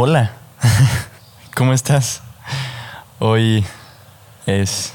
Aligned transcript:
Hola, 0.00 0.30
¿cómo 1.56 1.72
estás? 1.72 2.22
Hoy 3.18 3.66
es 4.46 4.92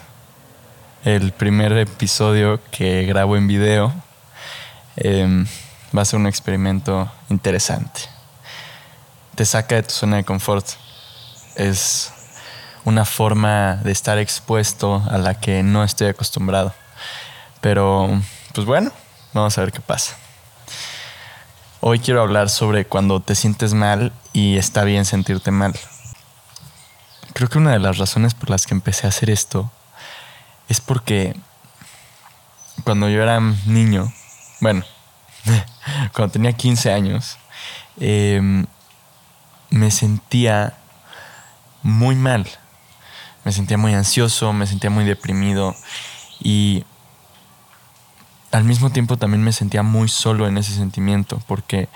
el 1.04 1.34
primer 1.34 1.74
episodio 1.74 2.62
que 2.72 3.04
grabo 3.04 3.36
en 3.36 3.46
video. 3.46 3.94
Em, 4.96 5.46
va 5.94 6.04
a 6.04 6.06
ser 6.06 6.22
un 6.22 6.26
experimento 6.26 7.12
interesante. 7.30 8.00
Te 9.36 9.44
saca 9.44 9.76
de 9.76 9.84
tu 9.84 9.90
zona 9.90 10.16
de 10.16 10.24
confort. 10.24 10.66
Es 11.58 12.14
una 12.86 13.04
forma 13.04 13.82
de 13.84 13.92
estar 13.92 14.18
expuesto 14.20 15.04
a 15.12 15.18
la 15.18 15.38
que 15.38 15.64
no 15.64 15.84
estoy 15.84 16.08
acostumbrado. 16.08 16.74
Pero, 17.60 18.22
pues 18.54 18.66
bueno, 18.66 18.90
vamos 19.34 19.58
a 19.58 19.62
ver 19.64 19.74
qué 19.74 19.82
pasa. 19.82 20.23
Hoy 21.86 22.00
quiero 22.00 22.22
hablar 22.22 22.50
sobre 22.50 22.86
cuando 22.86 23.20
te 23.20 23.36
sientes 23.36 23.74
mal 23.74 24.14
y 24.32 24.56
está 24.56 24.86
bien 24.86 25.04
sentirte 25.04 25.52
mal. 25.52 25.78
Creo 27.34 27.50
que 27.50 27.58
una 27.58 27.74
de 27.74 27.80
las 27.80 27.98
razones 27.98 28.34
por 28.36 28.50
las 28.50 28.66
que 28.66 28.74
empecé 28.74 29.06
a 29.06 29.10
hacer 29.10 29.30
esto 29.30 29.70
es 30.70 30.80
porque 30.80 31.36
cuando 32.86 33.10
yo 33.10 33.22
era 33.22 33.38
niño, 33.66 34.14
bueno, 34.62 34.86
cuando 36.14 36.32
tenía 36.32 36.54
15 36.54 36.94
años, 36.94 37.38
em, 38.00 38.66
me 39.70 39.92
sentía 39.92 40.78
muy 41.82 42.16
mal. 42.16 42.48
Me 43.44 43.52
sentía 43.52 43.78
muy 43.78 43.94
ansioso, 43.94 44.54
me 44.54 44.68
sentía 44.68 44.90
muy 44.90 45.04
deprimido 45.04 45.76
y 46.40 46.86
al 48.54 48.64
mismo 48.64 48.92
tiempo 48.92 49.18
también 49.18 49.44
me 49.44 49.52
sentía 49.52 49.82
muy 49.82 50.08
solo 50.08 50.48
en 50.48 50.60
ese 50.60 50.74
sentimiento 50.74 51.42
porque 51.48 51.90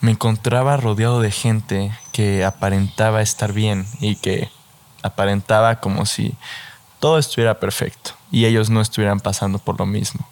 me 0.00 0.10
encontraba 0.10 0.76
rodeado 0.76 1.20
de 1.20 1.30
gente 1.30 1.92
que 2.10 2.44
aparentaba 2.44 3.22
estar 3.22 3.52
bien 3.52 3.86
y 4.00 4.16
que 4.16 4.50
aparentaba 5.04 5.76
como 5.76 6.04
si 6.04 6.34
todo 6.98 7.16
estuviera 7.16 7.60
perfecto 7.60 8.10
y 8.32 8.46
ellos 8.46 8.70
no 8.70 8.80
estuvieran 8.80 9.20
pasando 9.20 9.60
por 9.60 9.78
lo 9.78 9.86
mismo. 9.86 10.26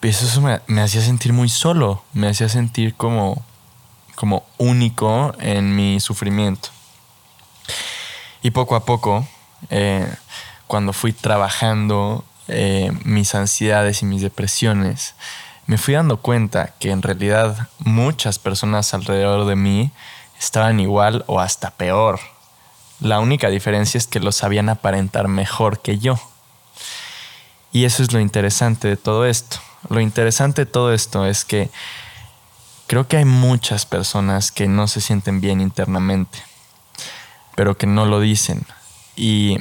Pues 0.00 0.22
eso 0.22 0.40
me, 0.40 0.62
me 0.68 0.80
hacía 0.80 1.02
sentir 1.02 1.34
muy 1.34 1.50
solo, 1.50 2.02
me 2.14 2.28
hacía 2.28 2.48
sentir 2.48 2.94
como, 2.94 3.44
como 4.14 4.44
único 4.56 5.34
en 5.38 5.76
mi 5.76 6.00
sufrimiento. 6.00 6.70
Y 8.40 8.52
poco 8.52 8.74
a 8.74 8.86
poco, 8.86 9.26
eh, 9.68 10.10
cuando 10.66 10.94
fui 10.94 11.12
trabajando 11.12 12.24
eh, 12.48 12.92
mis 13.04 13.34
ansiedades 13.34 14.02
y 14.02 14.06
mis 14.06 14.22
depresiones, 14.22 15.14
me 15.66 15.78
fui 15.78 15.94
dando 15.94 16.18
cuenta 16.18 16.74
que 16.78 16.90
en 16.90 17.02
realidad 17.02 17.68
muchas 17.78 18.38
personas 18.38 18.92
alrededor 18.92 19.46
de 19.46 19.56
mí 19.56 19.92
estaban 20.38 20.78
igual 20.80 21.24
o 21.26 21.40
hasta 21.40 21.70
peor. 21.70 22.20
La 23.00 23.20
única 23.20 23.48
diferencia 23.48 23.98
es 23.98 24.06
que 24.06 24.20
lo 24.20 24.32
sabían 24.32 24.68
aparentar 24.68 25.28
mejor 25.28 25.80
que 25.80 25.98
yo. 25.98 26.18
Y 27.72 27.84
eso 27.86 28.02
es 28.02 28.12
lo 28.12 28.20
interesante 28.20 28.88
de 28.88 28.96
todo 28.96 29.26
esto. 29.26 29.56
Lo 29.88 30.00
interesante 30.00 30.64
de 30.64 30.70
todo 30.70 30.92
esto 30.92 31.26
es 31.26 31.44
que 31.44 31.70
creo 32.86 33.08
que 33.08 33.16
hay 33.16 33.24
muchas 33.24 33.86
personas 33.86 34.52
que 34.52 34.68
no 34.68 34.86
se 34.86 35.00
sienten 35.00 35.40
bien 35.40 35.60
internamente, 35.60 36.38
pero 37.56 37.76
que 37.76 37.86
no 37.86 38.06
lo 38.06 38.20
dicen. 38.20 38.66
Y 39.16 39.58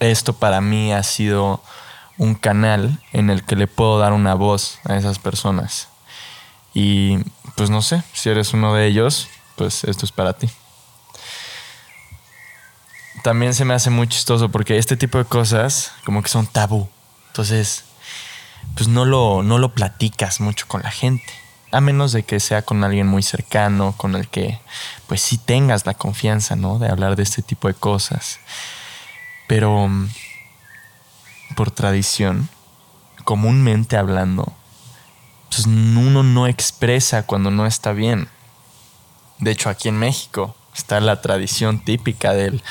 esto 0.00 0.32
para 0.32 0.60
mí 0.60 0.92
ha 0.92 1.02
sido 1.02 1.62
un 2.18 2.34
canal 2.34 3.00
en 3.12 3.30
el 3.30 3.44
que 3.44 3.56
le 3.56 3.66
puedo 3.66 3.98
dar 3.98 4.12
una 4.12 4.34
voz 4.34 4.78
a 4.84 4.96
esas 4.96 5.18
personas. 5.18 5.88
Y 6.74 7.18
pues 7.56 7.70
no 7.70 7.82
sé, 7.82 8.02
si 8.12 8.28
eres 8.28 8.52
uno 8.52 8.74
de 8.74 8.86
ellos, 8.86 9.28
pues 9.56 9.84
esto 9.84 10.04
es 10.04 10.12
para 10.12 10.34
ti. 10.34 10.48
También 13.22 13.54
se 13.54 13.64
me 13.64 13.74
hace 13.74 13.90
muy 13.90 14.06
chistoso 14.08 14.50
porque 14.50 14.78
este 14.78 14.96
tipo 14.96 15.18
de 15.18 15.24
cosas 15.24 15.92
como 16.04 16.22
que 16.22 16.28
son 16.28 16.46
tabú. 16.46 16.88
Entonces, 17.28 17.84
pues 18.74 18.88
no 18.88 19.04
lo, 19.04 19.42
no 19.42 19.58
lo 19.58 19.72
platicas 19.72 20.40
mucho 20.40 20.66
con 20.68 20.82
la 20.82 20.90
gente. 20.90 21.32
A 21.72 21.80
menos 21.80 22.12
de 22.12 22.22
que 22.22 22.40
sea 22.40 22.62
con 22.62 22.84
alguien 22.84 23.06
muy 23.06 23.22
cercano, 23.22 23.94
con 23.96 24.14
el 24.14 24.28
que 24.28 24.60
pues 25.06 25.20
sí 25.20 25.38
tengas 25.38 25.86
la 25.86 25.94
confianza, 25.94 26.56
¿no? 26.56 26.78
De 26.78 26.88
hablar 26.88 27.16
de 27.16 27.22
este 27.22 27.42
tipo 27.42 27.68
de 27.68 27.74
cosas. 27.74 28.38
Pero 29.46 29.88
mm, 29.88 30.08
por 31.54 31.70
tradición, 31.70 32.48
comúnmente 33.24 33.96
hablando, 33.96 34.52
pues 35.50 35.66
uno 35.66 36.22
no 36.22 36.46
expresa 36.46 37.24
cuando 37.24 37.50
no 37.50 37.66
está 37.66 37.92
bien. 37.92 38.28
De 39.38 39.50
hecho, 39.50 39.68
aquí 39.68 39.88
en 39.88 39.98
México 39.98 40.54
está 40.74 41.00
la 41.00 41.20
tradición 41.20 41.80
típica 41.80 42.32
del 42.32 42.62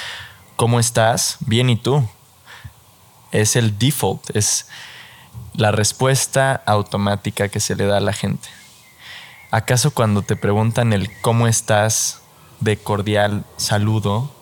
¿cómo 0.56 0.80
estás? 0.80 1.38
Bien 1.42 1.70
y 1.70 1.76
tú. 1.76 2.08
Es 3.32 3.56
el 3.56 3.78
default, 3.78 4.36
es 4.36 4.68
la 5.54 5.72
respuesta 5.72 6.62
automática 6.66 7.50
que 7.50 7.60
se 7.60 7.76
le 7.76 7.86
da 7.86 7.98
a 7.98 8.02
la 8.02 8.14
gente. 8.14 8.48
¿Acaso 9.52 9.92
cuando 9.92 10.22
te 10.22 10.36
preguntan 10.36 10.94
el 10.94 11.10
cómo 11.22 11.48
estás 11.48 12.22
de 12.60 12.78
cordial 12.78 13.46
saludo, 13.58 14.34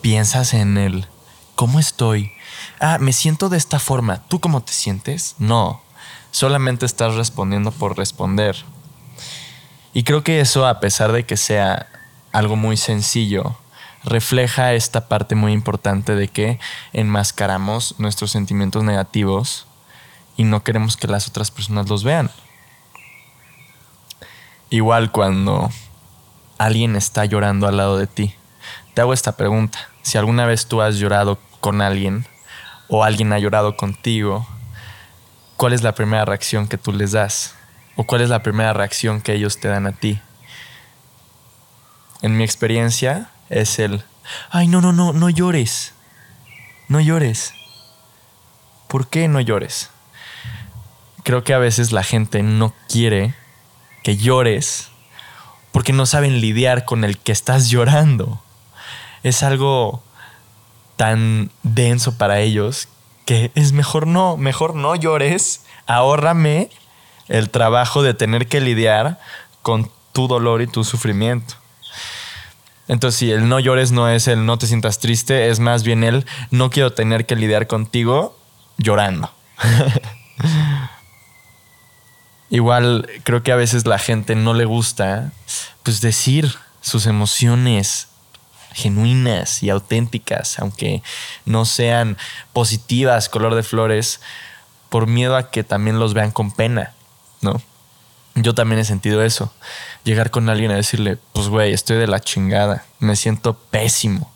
piensas 0.00 0.54
en 0.54 0.78
el 0.78 1.08
¿Cómo 1.56 1.80
estoy? 1.80 2.32
Ah, 2.80 2.98
me 3.00 3.14
siento 3.14 3.48
de 3.48 3.56
esta 3.56 3.78
forma. 3.78 4.22
¿Tú 4.28 4.40
cómo 4.40 4.62
te 4.62 4.72
sientes? 4.72 5.36
No, 5.38 5.80
solamente 6.30 6.84
estás 6.84 7.14
respondiendo 7.14 7.72
por 7.72 7.96
responder. 7.96 8.56
Y 9.94 10.02
creo 10.02 10.22
que 10.22 10.40
eso, 10.40 10.66
a 10.66 10.80
pesar 10.80 11.12
de 11.12 11.24
que 11.24 11.38
sea 11.38 11.86
algo 12.30 12.56
muy 12.56 12.76
sencillo, 12.76 13.56
refleja 14.04 14.74
esta 14.74 15.08
parte 15.08 15.34
muy 15.34 15.52
importante 15.52 16.14
de 16.14 16.28
que 16.28 16.60
enmascaramos 16.92 17.94
nuestros 17.98 18.32
sentimientos 18.32 18.84
negativos 18.84 19.66
y 20.36 20.44
no 20.44 20.62
queremos 20.62 20.98
que 20.98 21.08
las 21.08 21.26
otras 21.26 21.50
personas 21.50 21.88
los 21.88 22.04
vean. 22.04 22.30
Igual 24.68 25.10
cuando 25.10 25.70
alguien 26.58 26.96
está 26.96 27.24
llorando 27.24 27.66
al 27.66 27.78
lado 27.78 27.96
de 27.96 28.06
ti. 28.06 28.34
Te 28.92 29.00
hago 29.00 29.14
esta 29.14 29.38
pregunta. 29.38 29.88
Si 30.06 30.18
alguna 30.18 30.46
vez 30.46 30.68
tú 30.68 30.82
has 30.82 30.98
llorado 30.98 31.36
con 31.60 31.82
alguien 31.82 32.28
o 32.86 33.02
alguien 33.02 33.32
ha 33.32 33.40
llorado 33.40 33.76
contigo, 33.76 34.46
¿cuál 35.56 35.72
es 35.72 35.82
la 35.82 35.96
primera 35.96 36.24
reacción 36.24 36.68
que 36.68 36.78
tú 36.78 36.92
les 36.92 37.10
das? 37.10 37.56
¿O 37.96 38.04
cuál 38.04 38.20
es 38.20 38.28
la 38.28 38.44
primera 38.44 38.72
reacción 38.72 39.20
que 39.20 39.34
ellos 39.34 39.58
te 39.58 39.66
dan 39.66 39.84
a 39.88 39.90
ti? 39.90 40.20
En 42.22 42.36
mi 42.36 42.44
experiencia 42.44 43.30
es 43.48 43.80
el, 43.80 44.04
ay, 44.50 44.68
no, 44.68 44.80
no, 44.80 44.92
no, 44.92 45.12
no 45.12 45.28
llores. 45.28 45.92
No 46.86 47.00
llores. 47.00 47.52
¿Por 48.86 49.08
qué 49.08 49.26
no 49.26 49.40
llores? 49.40 49.90
Creo 51.24 51.42
que 51.42 51.52
a 51.52 51.58
veces 51.58 51.90
la 51.90 52.04
gente 52.04 52.44
no 52.44 52.72
quiere 52.88 53.34
que 54.04 54.16
llores 54.16 54.88
porque 55.72 55.92
no 55.92 56.06
saben 56.06 56.40
lidiar 56.40 56.84
con 56.84 57.02
el 57.02 57.18
que 57.18 57.32
estás 57.32 57.70
llorando. 57.70 58.40
Es 59.26 59.42
algo 59.42 60.04
tan 60.94 61.50
denso 61.64 62.16
para 62.16 62.38
ellos 62.38 62.86
que 63.24 63.50
es 63.56 63.72
mejor 63.72 64.06
no, 64.06 64.36
mejor 64.36 64.76
no 64.76 64.94
llores, 64.94 65.64
ahórrame 65.88 66.70
el 67.26 67.50
trabajo 67.50 68.04
de 68.04 68.14
tener 68.14 68.46
que 68.46 68.60
lidiar 68.60 69.18
con 69.62 69.90
tu 70.12 70.28
dolor 70.28 70.62
y 70.62 70.68
tu 70.68 70.84
sufrimiento. 70.84 71.54
Entonces, 72.86 73.18
si 73.18 73.32
el 73.32 73.48
no 73.48 73.58
llores 73.58 73.90
no 73.90 74.08
es 74.08 74.28
el 74.28 74.46
no 74.46 74.58
te 74.58 74.68
sientas 74.68 75.00
triste, 75.00 75.48
es 75.48 75.58
más 75.58 75.82
bien 75.82 76.04
el 76.04 76.24
no 76.52 76.70
quiero 76.70 76.92
tener 76.92 77.26
que 77.26 77.34
lidiar 77.34 77.66
contigo 77.66 78.38
llorando. 78.78 79.28
Igual 82.48 83.08
creo 83.24 83.42
que 83.42 83.50
a 83.50 83.56
veces 83.56 83.86
la 83.86 83.98
gente 83.98 84.36
no 84.36 84.54
le 84.54 84.66
gusta 84.66 85.32
pues 85.82 86.00
decir 86.00 86.54
sus 86.80 87.06
emociones, 87.06 88.06
genuinas 88.76 89.62
y 89.62 89.70
auténticas, 89.70 90.58
aunque 90.58 91.02
no 91.46 91.64
sean 91.64 92.18
positivas, 92.52 93.30
color 93.30 93.54
de 93.54 93.62
flores, 93.62 94.20
por 94.90 95.06
miedo 95.06 95.34
a 95.34 95.50
que 95.50 95.64
también 95.64 95.98
los 95.98 96.12
vean 96.12 96.30
con 96.30 96.52
pena, 96.52 96.92
¿no? 97.40 97.60
Yo 98.34 98.54
también 98.54 98.78
he 98.78 98.84
sentido 98.84 99.22
eso. 99.22 99.50
Llegar 100.04 100.30
con 100.30 100.50
alguien 100.50 100.70
a 100.70 100.76
decirle, 100.76 101.16
pues 101.32 101.48
güey, 101.48 101.72
estoy 101.72 101.96
de 101.96 102.06
la 102.06 102.20
chingada, 102.20 102.84
me 102.98 103.16
siento 103.16 103.54
pésimo. 103.54 104.30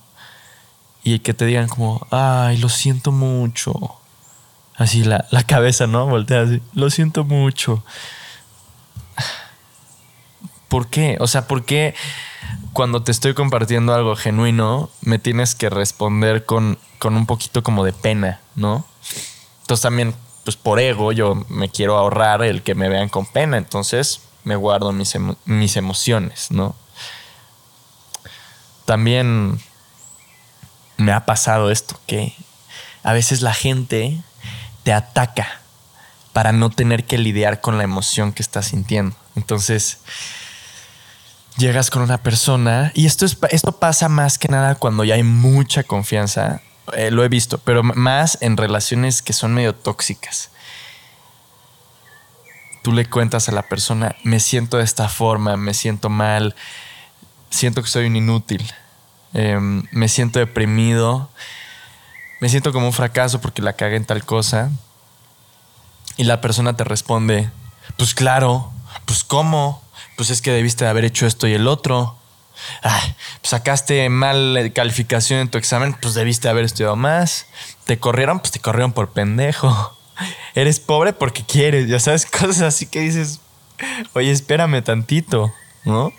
Y 1.04 1.19
que 1.19 1.34
te 1.34 1.44
digan 1.44 1.69
como, 1.69 2.06
ay, 2.10 2.56
lo 2.56 2.70
siento 2.70 3.12
mucho. 3.12 3.75
Así 4.75 5.04
la, 5.04 5.26
la 5.31 5.42
cabeza, 5.42 5.87
¿no? 5.87 6.06
Voltea 6.06 6.42
así, 6.42 6.62
lo 6.72 6.88
siento 6.88 7.25
mucho. 7.25 7.84
¿Por 10.69 10.88
qué? 10.88 11.19
O 11.20 11.26
sea, 11.26 11.46
¿por 11.46 11.66
qué 11.66 11.94
cuando 12.72 13.02
te 13.02 13.12
estoy 13.12 13.34
compartiendo 13.34 13.94
algo 13.94 14.17
genuino, 14.17 14.90
me 15.00 15.19
tienes 15.19 15.55
que 15.55 15.70
responder 15.70 16.44
con, 16.44 16.78
con 16.99 17.17
un 17.17 17.26
poquito 17.26 17.62
como 17.62 17.84
de 17.84 17.93
pena, 17.93 18.40
¿no? 18.55 18.84
Entonces 19.62 19.82
también, 19.82 20.14
pues 20.44 20.56
por 20.56 20.81
ego, 20.81 21.12
yo 21.12 21.34
me 21.49 21.69
quiero 21.69 21.96
ahorrar 21.96 22.43
el 22.43 22.62
que 22.62 22.75
me 22.75 22.88
vean 22.88 23.08
con 23.08 23.26
pena, 23.26 23.56
entonces 23.56 24.22
me 24.44 24.56
guardo 24.56 24.93
mis, 24.93 25.17
mis 25.44 25.76
emociones, 25.76 26.50
¿no? 26.50 26.75
también 28.90 29.61
me 30.96 31.12
ha 31.12 31.25
pasado 31.25 31.70
esto, 31.70 32.00
que 32.08 32.34
a 33.05 33.12
veces 33.12 33.40
la 33.40 33.55
gente 33.55 34.20
te 34.82 34.93
ataca 34.93 35.61
para 36.32 36.50
no 36.50 36.70
tener 36.70 37.05
que 37.05 37.16
lidiar 37.16 37.61
con 37.61 37.78
la 37.78 37.84
emoción 37.84 38.32
que 38.32 38.43
estás 38.43 38.66
sintiendo. 38.66 39.14
Entonces, 39.37 40.00
llegas 41.60 41.90
con 41.90 42.02
una 42.02 42.18
persona 42.18 42.90
y 42.94 43.06
esto, 43.06 43.24
es, 43.24 43.38
esto 43.50 43.78
pasa 43.78 44.08
más 44.08 44.38
que 44.38 44.48
nada 44.48 44.74
cuando 44.74 45.04
ya 45.04 45.14
hay 45.14 45.22
mucha 45.22 45.84
confianza. 45.84 46.62
Eh, 46.94 47.10
lo 47.12 47.22
he 47.22 47.28
visto, 47.28 47.58
pero 47.58 47.82
más 47.82 48.38
en 48.40 48.56
relaciones 48.56 49.22
que 49.22 49.32
son 49.32 49.54
medio 49.54 49.74
tóxicas. 49.74 50.50
Tú 52.82 52.92
le 52.92 53.04
cuentas 53.08 53.48
a 53.48 53.52
la 53.52 53.62
persona, 53.62 54.16
me 54.24 54.40
siento 54.40 54.78
de 54.78 54.84
esta 54.84 55.08
forma, 55.08 55.56
me 55.56 55.74
siento 55.74 56.08
mal, 56.08 56.56
siento 57.50 57.82
que 57.82 57.88
soy 57.88 58.06
un 58.06 58.16
inútil, 58.16 58.72
em, 59.34 59.82
me 59.92 60.08
siento 60.08 60.38
deprimido, 60.38 61.30
me 62.40 62.48
siento 62.48 62.72
como 62.72 62.86
un 62.86 62.94
fracaso 62.94 63.40
porque 63.40 63.60
la 63.60 63.74
cagué 63.74 63.96
en 63.96 64.06
tal 64.06 64.24
cosa. 64.24 64.70
Y 66.16 66.24
la 66.24 66.40
persona 66.40 66.74
te 66.74 66.84
responde, 66.84 67.50
pues 67.96 68.14
claro, 68.14 68.72
pues 69.04 69.24
cómo, 69.24 69.82
pues 70.20 70.28
es 70.28 70.43
que 70.43 70.52
debiste 70.52 70.84
de 70.84 70.90
haber 70.90 71.06
hecho 71.06 71.26
esto 71.26 71.49
y 71.49 71.55
el 71.55 71.67
otro. 71.67 72.14
Ay, 72.82 73.14
sacaste 73.43 74.06
mal 74.11 74.70
calificación 74.75 75.40
en 75.40 75.49
tu 75.49 75.56
examen, 75.56 75.94
pues 75.94 76.12
debiste 76.12 76.46
haber 76.50 76.67
estudiado 76.67 76.94
más. 76.94 77.46
Te 77.87 77.99
corrieron, 77.99 78.38
pues 78.38 78.52
te 78.52 78.61
corrieron 78.61 78.93
por 78.93 79.12
pendejo. 79.12 79.96
Eres 80.55 80.78
pobre 80.78 81.14
porque 81.14 81.43
quieres, 81.43 81.88
ya 81.88 81.99
sabes, 81.99 82.26
cosas 82.31 82.61
así 82.61 82.84
que 82.84 83.00
dices, 83.00 83.40
oye, 84.12 84.31
espérame 84.31 84.84
tantito, 84.84 85.55
¿no? 85.87 86.12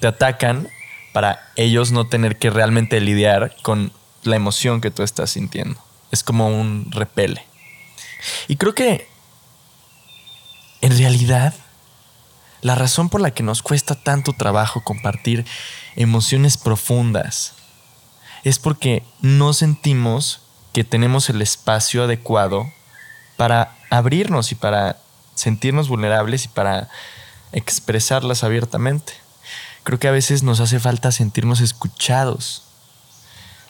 Te 0.00 0.08
atacan 0.08 0.68
para 1.12 1.52
ellos 1.54 1.92
no 1.92 2.08
tener 2.08 2.36
que 2.36 2.50
realmente 2.50 3.00
lidiar 3.00 3.54
con 3.62 3.92
la 4.24 4.34
emoción 4.34 4.80
que 4.80 4.90
tú 4.90 5.04
estás 5.04 5.30
sintiendo. 5.30 5.80
Es 6.10 6.24
como 6.24 6.48
un 6.48 6.90
repele. 6.90 7.46
Y 8.48 8.56
creo 8.56 8.74
que 8.74 9.06
en 10.80 10.98
realidad 10.98 11.54
la 12.62 12.74
razón 12.74 13.08
por 13.08 13.20
la 13.20 13.30
que 13.30 13.42
nos 13.42 13.62
cuesta 13.62 13.94
tanto 13.94 14.32
trabajo 14.32 14.82
compartir 14.82 15.46
emociones 15.96 16.56
profundas 16.56 17.54
es 18.44 18.58
porque 18.58 19.02
no 19.20 19.52
sentimos 19.52 20.40
que 20.72 20.84
tenemos 20.84 21.28
el 21.30 21.42
espacio 21.42 22.04
adecuado 22.04 22.70
para 23.36 23.76
abrirnos 23.90 24.52
y 24.52 24.54
para 24.54 24.98
sentirnos 25.34 25.88
vulnerables 25.88 26.44
y 26.44 26.48
para 26.48 26.88
expresarlas 27.52 28.44
abiertamente. 28.44 29.14
Creo 29.82 29.98
que 29.98 30.08
a 30.08 30.12
veces 30.12 30.42
nos 30.42 30.60
hace 30.60 30.78
falta 30.78 31.10
sentirnos 31.10 31.60
escuchados. 31.60 32.64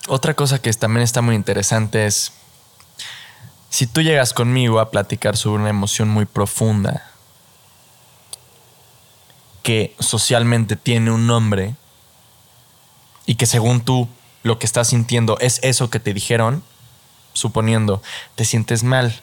Otra 0.09 0.35
cosa 0.35 0.61
que 0.61 0.73
también 0.73 1.03
está 1.03 1.23
muy 1.23 1.37
interesante 1.37 2.07
es, 2.07 2.33
si 3.69 3.87
tú 3.87 4.03
llegas 4.03 4.33
conmigo 4.33 4.81
a 4.81 4.91
platicar 4.91 5.37
sobre 5.37 5.63
una 5.63 5.71
emoción 5.71 6.09
muy 6.09 6.25
profunda, 6.27 7.10
que 9.63 9.95
socialmente 9.99 10.77
tiene 10.77 11.11
un 11.11 11.27
nombre 11.27 11.75
y 13.27 13.35
que 13.35 13.47
según 13.47 13.83
tú 13.83 14.09
lo 14.43 14.59
que 14.59 14.67
estás 14.67 14.89
sintiendo 14.89 15.39
es 15.39 15.61
eso 15.63 15.91
que 15.91 16.01
te 16.01 16.15
dijeron, 16.15 16.63
suponiendo, 17.33 18.03
te 18.35 18.45
sientes 18.45 18.83
mal. 18.83 19.21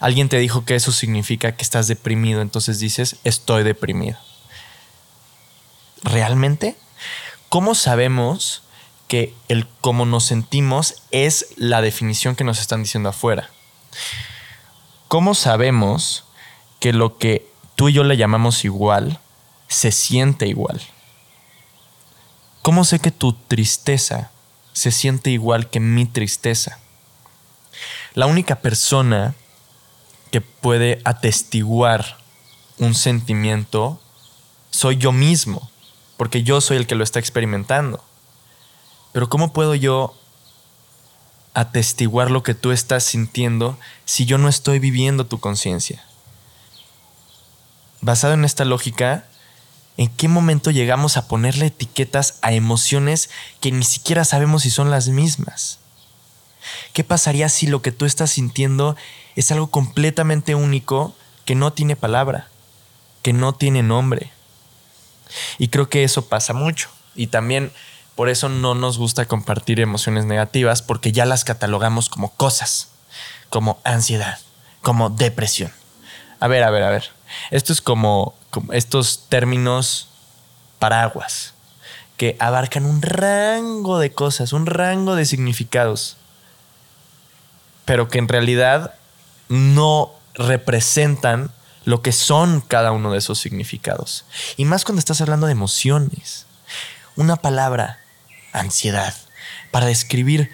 Alguien 0.00 0.28
te 0.28 0.38
dijo 0.38 0.64
que 0.64 0.74
eso 0.74 0.92
significa 0.92 1.52
que 1.52 1.62
estás 1.62 1.88
deprimido, 1.88 2.40
entonces 2.40 2.78
dices, 2.78 3.16
estoy 3.24 3.62
deprimido. 3.62 4.18
¿Realmente? 6.02 6.76
¿Cómo 7.48 7.74
sabemos 7.74 8.62
que 9.08 9.34
el 9.48 9.68
cómo 9.80 10.04
nos 10.06 10.24
sentimos 10.24 11.02
es 11.10 11.48
la 11.56 11.80
definición 11.80 12.34
que 12.34 12.44
nos 12.44 12.60
están 12.60 12.82
diciendo 12.82 13.10
afuera? 13.10 13.50
¿Cómo 15.08 15.34
sabemos 15.34 16.24
que 16.80 16.92
lo 16.92 17.18
que 17.18 17.48
tú 17.76 17.88
y 17.88 17.92
yo 17.92 18.02
le 18.02 18.16
llamamos 18.16 18.64
igual 18.64 19.20
se 19.68 19.92
siente 19.92 20.46
igual? 20.46 20.80
¿Cómo 22.62 22.84
sé 22.84 22.98
que 22.98 23.10
tu 23.10 23.32
tristeza 23.32 24.30
se 24.72 24.90
siente 24.90 25.30
igual 25.30 25.70
que 25.70 25.80
mi 25.80 26.06
tristeza? 26.06 26.78
La 28.14 28.26
única 28.26 28.56
persona 28.56 29.34
que 30.30 30.40
puede 30.40 31.00
atestiguar 31.04 32.18
un 32.78 32.94
sentimiento 32.94 34.00
soy 34.70 34.96
yo 34.96 35.12
mismo, 35.12 35.70
porque 36.16 36.42
yo 36.42 36.60
soy 36.60 36.76
el 36.76 36.86
que 36.86 36.94
lo 36.94 37.04
está 37.04 37.18
experimentando. 37.18 38.02
Pero 39.12 39.28
¿cómo 39.28 39.52
puedo 39.52 39.74
yo 39.74 40.14
atestiguar 41.54 42.30
lo 42.30 42.42
que 42.42 42.54
tú 42.54 42.72
estás 42.72 43.04
sintiendo 43.04 43.78
si 44.04 44.26
yo 44.26 44.36
no 44.36 44.48
estoy 44.48 44.78
viviendo 44.78 45.26
tu 45.26 45.40
conciencia? 45.40 46.04
Basado 48.02 48.34
en 48.34 48.44
esta 48.44 48.64
lógica, 48.64 49.26
¿En 49.96 50.08
qué 50.08 50.28
momento 50.28 50.70
llegamos 50.70 51.16
a 51.16 51.26
ponerle 51.26 51.66
etiquetas 51.66 52.38
a 52.42 52.52
emociones 52.52 53.30
que 53.60 53.72
ni 53.72 53.84
siquiera 53.84 54.24
sabemos 54.24 54.62
si 54.62 54.70
son 54.70 54.90
las 54.90 55.08
mismas? 55.08 55.78
¿Qué 56.92 57.04
pasaría 57.04 57.48
si 57.48 57.66
lo 57.66 57.80
que 57.80 57.92
tú 57.92 58.04
estás 58.04 58.30
sintiendo 58.30 58.96
es 59.36 59.50
algo 59.52 59.68
completamente 59.68 60.54
único 60.54 61.14
que 61.44 61.54
no 61.54 61.72
tiene 61.72 61.96
palabra, 61.96 62.48
que 63.22 63.32
no 63.32 63.54
tiene 63.54 63.82
nombre? 63.82 64.32
Y 65.58 65.68
creo 65.68 65.88
que 65.88 66.04
eso 66.04 66.26
pasa 66.26 66.52
mucho. 66.52 66.88
Y 67.14 67.28
también 67.28 67.72
por 68.14 68.28
eso 68.28 68.48
no 68.48 68.74
nos 68.74 68.98
gusta 68.98 69.26
compartir 69.26 69.80
emociones 69.80 70.24
negativas 70.24 70.82
porque 70.82 71.12
ya 71.12 71.24
las 71.24 71.44
catalogamos 71.44 72.08
como 72.08 72.32
cosas, 72.32 72.88
como 73.50 73.78
ansiedad, 73.84 74.38
como 74.82 75.10
depresión. 75.10 75.72
A 76.40 76.48
ver, 76.48 76.62
a 76.62 76.70
ver, 76.70 76.82
a 76.82 76.90
ver. 76.90 77.10
Esto 77.50 77.72
es 77.72 77.80
como, 77.80 78.34
estos 78.72 79.26
términos 79.28 80.08
paraguas 80.78 81.54
que 82.16 82.36
abarcan 82.40 82.86
un 82.86 83.02
rango 83.02 83.98
de 83.98 84.12
cosas, 84.12 84.52
un 84.52 84.66
rango 84.66 85.16
de 85.16 85.26
significados, 85.26 86.16
pero 87.84 88.08
que 88.08 88.18
en 88.18 88.28
realidad 88.28 88.94
no 89.48 90.12
representan 90.34 91.50
lo 91.84 92.02
que 92.02 92.12
son 92.12 92.60
cada 92.60 92.92
uno 92.92 93.12
de 93.12 93.18
esos 93.18 93.38
significados. 93.38 94.24
Y 94.56 94.64
más 94.64 94.84
cuando 94.84 94.98
estás 94.98 95.20
hablando 95.20 95.46
de 95.46 95.52
emociones. 95.52 96.46
Una 97.14 97.36
palabra, 97.36 98.00
ansiedad, 98.52 99.14
para 99.70 99.86
describir 99.86 100.50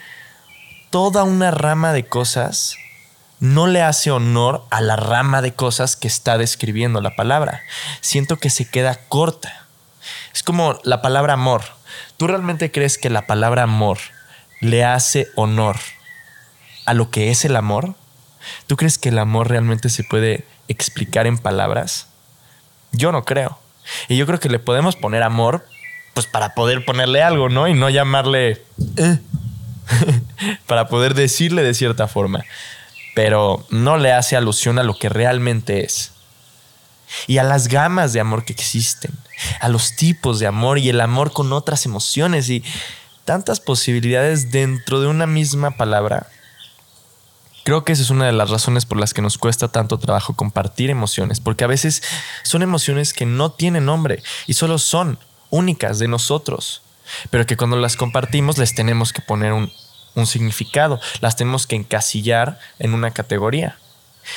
toda 0.90 1.24
una 1.24 1.50
rama 1.50 1.92
de 1.92 2.04
cosas 2.04 2.76
no 3.42 3.66
le 3.66 3.82
hace 3.82 4.12
honor 4.12 4.62
a 4.70 4.80
la 4.80 4.94
rama 4.94 5.42
de 5.42 5.52
cosas 5.52 5.96
que 5.96 6.06
está 6.06 6.38
describiendo 6.38 7.00
la 7.00 7.16
palabra. 7.16 7.60
Siento 8.00 8.36
que 8.36 8.50
se 8.50 8.70
queda 8.70 9.00
corta. 9.08 9.66
Es 10.32 10.44
como 10.44 10.78
la 10.84 11.02
palabra 11.02 11.32
amor. 11.32 11.62
¿Tú 12.18 12.28
realmente 12.28 12.70
crees 12.70 12.98
que 12.98 13.10
la 13.10 13.26
palabra 13.26 13.64
amor 13.64 13.98
le 14.60 14.84
hace 14.84 15.26
honor 15.34 15.76
a 16.86 16.94
lo 16.94 17.10
que 17.10 17.32
es 17.32 17.44
el 17.44 17.56
amor? 17.56 17.96
¿Tú 18.68 18.76
crees 18.76 18.96
que 18.96 19.08
el 19.08 19.18
amor 19.18 19.48
realmente 19.48 19.88
se 19.88 20.04
puede 20.04 20.46
explicar 20.68 21.26
en 21.26 21.36
palabras? 21.36 22.06
Yo 22.92 23.10
no 23.10 23.24
creo. 23.24 23.58
Y 24.06 24.16
yo 24.16 24.24
creo 24.24 24.38
que 24.38 24.50
le 24.50 24.60
podemos 24.60 24.94
poner 24.94 25.24
amor, 25.24 25.66
pues 26.14 26.28
para 26.28 26.54
poder 26.54 26.84
ponerle 26.84 27.24
algo, 27.24 27.48
¿no? 27.48 27.66
Y 27.66 27.74
no 27.74 27.90
llamarle... 27.90 28.62
Eh, 28.98 29.18
para 30.68 30.86
poder 30.86 31.14
decirle 31.14 31.64
de 31.64 31.74
cierta 31.74 32.06
forma 32.06 32.44
pero 33.14 33.64
no 33.70 33.96
le 33.96 34.12
hace 34.12 34.36
alusión 34.36 34.78
a 34.78 34.82
lo 34.82 34.98
que 34.98 35.08
realmente 35.08 35.84
es. 35.84 36.12
Y 37.26 37.38
a 37.38 37.42
las 37.42 37.68
gamas 37.68 38.12
de 38.12 38.20
amor 38.20 38.44
que 38.44 38.52
existen, 38.54 39.12
a 39.60 39.68
los 39.68 39.96
tipos 39.96 40.38
de 40.38 40.46
amor 40.46 40.78
y 40.78 40.88
el 40.88 41.00
amor 41.00 41.32
con 41.32 41.52
otras 41.52 41.84
emociones 41.84 42.48
y 42.48 42.64
tantas 43.24 43.60
posibilidades 43.60 44.50
dentro 44.50 45.00
de 45.00 45.08
una 45.08 45.26
misma 45.26 45.72
palabra. 45.72 46.26
Creo 47.64 47.84
que 47.84 47.92
esa 47.92 48.02
es 48.02 48.10
una 48.10 48.26
de 48.26 48.32
las 48.32 48.50
razones 48.50 48.86
por 48.86 48.98
las 48.98 49.14
que 49.14 49.22
nos 49.22 49.38
cuesta 49.38 49.68
tanto 49.68 49.98
trabajo 49.98 50.34
compartir 50.34 50.90
emociones, 50.90 51.38
porque 51.38 51.64
a 51.64 51.68
veces 51.68 52.02
son 52.42 52.62
emociones 52.62 53.12
que 53.12 53.26
no 53.26 53.52
tienen 53.52 53.84
nombre 53.84 54.22
y 54.46 54.54
solo 54.54 54.78
son 54.78 55.18
únicas 55.50 55.98
de 55.98 56.08
nosotros, 56.08 56.82
pero 57.30 57.46
que 57.46 57.56
cuando 57.56 57.76
las 57.76 57.96
compartimos 57.96 58.58
les 58.58 58.74
tenemos 58.74 59.12
que 59.12 59.22
poner 59.22 59.52
un, 59.52 59.70
un 60.14 60.26
significado, 60.26 61.00
las 61.20 61.36
tenemos 61.36 61.66
que 61.66 61.76
encasillar 61.76 62.58
en 62.78 62.94
una 62.94 63.12
categoría. 63.12 63.78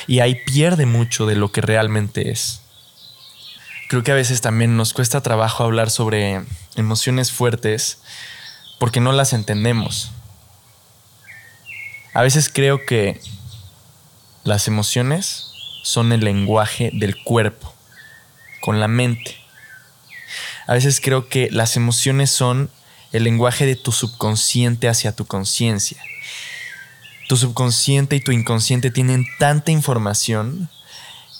Y 0.08 0.20
ahí 0.20 0.36
pierde 0.46 0.86
mucho 0.86 1.25
de 1.25 1.36
lo 1.36 1.51
que 1.51 1.62
realmente 1.62 2.32
es. 2.32 2.62
Creo 3.88 4.03
que 4.03 4.12
a 4.12 4.15
veces 4.15 4.41
también 4.41 4.77
nos 4.77 4.94
cuesta 4.94 5.22
trabajo 5.22 5.63
hablar 5.63 5.91
sobre 5.91 6.41
emociones 6.75 7.32
fuertes 7.32 8.00
porque 8.79 9.00
no 9.00 9.12
las 9.12 9.34
entendemos. 9.34 10.12
A 12.13 12.22
veces 12.24 12.50
creo 12.50 12.86
que 12.86 13.20
las 14.44 14.67
emociones 14.67 15.51
son 15.84 16.12
el 16.13 16.22
lenguaje 16.22 16.89
del 16.94 17.22
cuerpo, 17.24 17.74
con 18.62 18.79
la 18.79 18.88
mente. 18.88 19.36
A 20.67 20.74
veces 20.74 21.00
creo 21.00 21.29
que 21.29 21.50
las 21.51 21.77
emociones 21.77 22.32
son 22.32 22.72
el 23.15 23.24
lenguaje 23.24 23.65
de 23.65 23.75
tu 23.75 23.91
subconsciente 23.91 24.89
hacia 24.89 25.15
tu 25.15 25.25
conciencia. 25.25 26.01
Tu 27.27 27.38
subconsciente 27.38 28.15
y 28.15 28.19
tu 28.19 28.31
inconsciente 28.31 28.91
tienen 28.91 29.25
tanta 29.39 29.72
información 29.72 30.69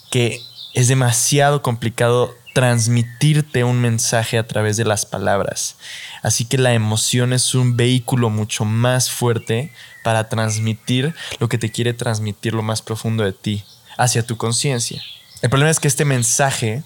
que 0.10 0.41
es 0.74 0.88
demasiado 0.88 1.62
complicado 1.62 2.34
transmitirte 2.53 3.65
un 3.65 3.82
mensaje 3.82 4.38
a 4.38 4.48
través 4.48 4.77
de 4.77 4.86
las 4.86 5.05
palabras. 5.05 5.75
Así 6.24 6.46
que 6.46 6.58
la 6.58 6.74
emoción 6.74 7.34
es 7.34 7.53
un 7.53 7.75
vehículo 7.75 8.29
mucho 8.29 8.63
más 8.63 9.12
fuerte 9.12 9.74
para 10.05 10.29
transmitir 10.29 11.13
lo 11.39 11.50
que 11.50 11.58
te 11.58 11.70
quiere 11.70 11.94
transmitir 11.94 12.53
lo 12.53 12.62
más 12.62 12.82
profundo 12.82 13.25
de 13.25 13.34
ti, 13.34 13.65
hacia 13.98 14.25
tu 14.25 14.38
conciencia. 14.38 15.03
El 15.41 15.50
problema 15.50 15.70
es 15.70 15.82
que 15.82 15.89
este 15.89 16.05
mensaje 16.05 16.84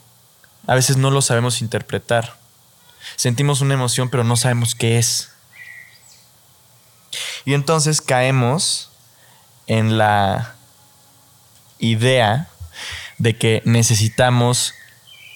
a 0.65 0.74
veces 0.74 0.98
no 0.98 1.12
lo 1.12 1.22
sabemos 1.22 1.62
interpretar. 1.62 2.38
Sentimos 3.15 3.61
una 3.61 3.73
emoción 3.73 4.09
pero 4.09 4.23
no 4.23 4.35
sabemos 4.35 4.75
qué 4.75 4.97
es. 4.97 5.29
Y 7.45 7.53
entonces 7.53 8.01
caemos 8.01 8.91
en 9.67 9.97
la 9.97 10.55
idea 11.79 12.49
de 13.17 13.37
que 13.37 13.61
necesitamos 13.65 14.73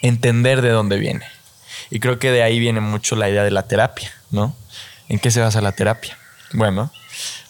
entender 0.02 0.62
de 0.62 0.70
dónde 0.70 0.98
viene. 0.98 1.26
Y 1.90 2.00
creo 2.00 2.20
que 2.20 2.32
de 2.32 2.44
ahí 2.44 2.60
viene 2.60 2.82
mucho 2.82 3.16
la 3.16 3.30
idea 3.30 3.44
de 3.44 3.52
la 3.52 3.68
terapia, 3.68 4.12
¿no? 4.32 4.56
¿En 5.10 5.20
qué 5.20 5.32
se 5.32 5.42
basa 5.42 5.62
la 5.62 5.74
terapia? 5.74 6.18
Bueno, 6.54 6.92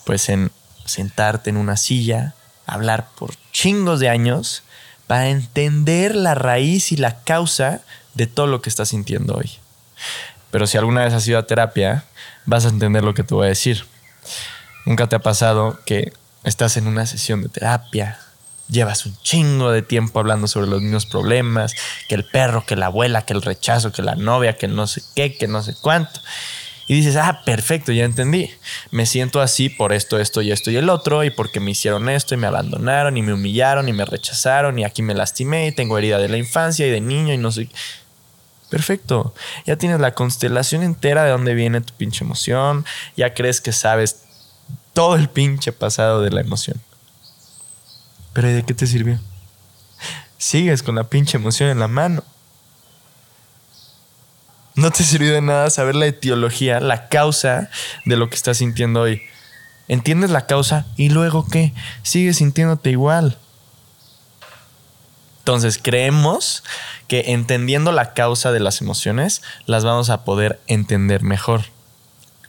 pues 0.06 0.30
en 0.30 0.52
sentarte 0.86 1.50
en 1.50 1.58
una 1.58 1.78
silla, 1.78 2.36
hablar 2.66 3.08
por 3.18 3.36
chingos 3.52 4.00
de 4.00 4.10
años 4.10 4.64
para 5.08 5.30
entender 5.30 6.16
la 6.16 6.36
raíz 6.36 6.92
y 6.92 6.98
la 6.98 7.24
causa 7.24 7.82
de 8.14 8.28
todo 8.28 8.48
lo 8.48 8.62
que 8.62 8.70
estás 8.70 8.90
sintiendo 8.90 9.36
hoy. 9.36 9.52
Pero 10.52 10.68
si 10.68 10.78
alguna 10.78 11.04
vez 11.04 11.14
has 11.14 11.28
ido 11.28 11.40
a 11.40 11.48
terapia, 11.48 12.04
vas 12.46 12.66
a 12.66 12.70
entender 12.70 13.04
lo 13.04 13.14
que 13.14 13.24
te 13.24 13.34
voy 13.34 13.46
a 13.46 13.50
decir. 13.50 13.86
Nunca 14.86 15.08
te 15.08 15.16
ha 15.16 15.20
pasado 15.20 15.80
que 15.86 16.14
estás 16.44 16.78
en 16.78 16.88
una 16.88 17.06
sesión 17.06 17.42
de 17.42 17.50
terapia, 17.50 18.20
llevas 18.70 19.06
un 19.06 19.16
chingo 19.22 19.72
de 19.72 19.82
tiempo 19.82 20.20
hablando 20.20 20.48
sobre 20.48 20.68
los 20.68 20.82
mismos 20.82 21.06
problemas, 21.06 21.74
que 22.08 22.16
el 22.16 22.26
perro, 22.26 22.66
que 22.66 22.76
la 22.76 22.88
abuela, 22.88 23.26
que 23.26 23.34
el 23.34 23.42
rechazo, 23.42 23.92
que 23.92 24.02
la 24.02 24.16
novia, 24.16 24.58
que 24.58 24.68
no 24.68 24.88
sé 24.88 25.02
qué, 25.16 25.38
que 25.38 25.48
no 25.48 25.64
sé 25.64 25.76
cuánto. 25.82 26.20
Y 26.86 26.96
dices, 26.96 27.16
ah, 27.16 27.42
perfecto, 27.46 27.94
ya 27.94 28.04
entendí. 28.04 28.50
Me 28.92 29.06
siento 29.06 29.42
así 29.42 29.70
por 29.70 29.94
esto, 29.94 30.20
esto 30.20 30.42
y 30.42 30.52
esto 30.52 30.70
y 30.70 30.76
el 30.76 30.90
otro, 30.90 31.24
y 31.24 31.30
porque 31.30 31.62
me 31.62 31.72
hicieron 31.72 32.10
esto 32.10 32.34
y 32.34 32.38
me 32.38 32.48
abandonaron 32.48 33.16
y 33.16 33.22
me 33.22 33.34
humillaron 33.34 33.88
y 33.88 33.94
me 33.94 34.04
rechazaron 34.04 34.78
y 34.78 34.84
aquí 34.84 35.02
me 35.02 35.14
lastimé 35.14 35.68
y 35.68 35.72
tengo 35.72 35.98
herida 35.98 36.18
de 36.18 36.28
la 36.28 36.38
infancia 36.38 36.86
y 36.86 36.90
de 36.90 37.00
niño 37.00 37.34
y 37.34 37.38
no 37.38 37.52
sé. 37.52 37.70
Perfecto, 38.74 39.36
ya 39.68 39.76
tienes 39.76 40.00
la 40.00 40.16
constelación 40.16 40.82
entera 40.82 41.24
de 41.24 41.30
dónde 41.30 41.54
viene 41.54 41.80
tu 41.82 41.94
pinche 41.94 42.24
emoción, 42.24 42.86
ya 43.16 43.36
crees 43.36 43.62
que 43.62 43.72
sabes 43.72 44.24
todo 44.94 45.14
el 45.14 45.30
pinche 45.30 45.72
pasado 45.72 46.24
de 46.24 46.32
la 46.32 46.42
emoción. 46.42 46.82
Pero 48.34 48.48
¿de 48.48 48.64
qué 48.64 48.74
te 48.74 48.88
sirvió? 48.88 49.20
Sigues 50.40 50.82
con 50.82 50.96
la 50.96 51.04
pinche 51.04 51.38
emoción 51.38 51.70
en 51.70 51.78
la 51.78 51.88
mano. 51.88 52.24
No 54.74 54.90
te 54.90 55.04
sirvió 55.04 55.34
de 55.34 55.42
nada 55.42 55.70
saber 55.70 55.94
la 55.94 56.08
etiología, 56.08 56.80
la 56.80 57.10
causa 57.10 57.70
de 58.06 58.18
lo 58.18 58.28
que 58.28 58.36
estás 58.36 58.58
sintiendo 58.58 59.02
hoy. 59.02 59.22
Entiendes 59.88 60.32
la 60.32 60.48
causa 60.48 60.88
y 60.98 61.10
luego 61.10 61.48
qué? 61.48 61.74
Sigues 62.02 62.38
sintiéndote 62.38 62.90
igual. 62.90 63.38
Entonces 65.44 65.78
creemos 65.78 66.64
que 67.10 67.34
entendiendo 67.34 67.92
la 67.92 68.14
causa 68.14 68.54
de 68.54 68.62
las 68.62 68.80
emociones 68.80 69.42
las 69.66 69.84
vamos 69.84 70.10
a 70.10 70.24
poder 70.24 70.62
entender 70.68 71.22
mejor 71.22 71.66